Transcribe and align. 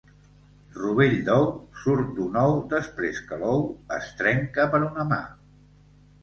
Rovell 0.77 1.11
d'ou 1.27 1.43
surt 1.81 2.09
d'un 2.19 2.39
ou 2.45 2.55
després 2.71 3.21
que 3.29 3.39
l'ou 3.43 3.61
es 3.99 4.09
trenca 4.23 4.67
per 4.73 4.83
una 4.89 5.07
mà 5.13 5.21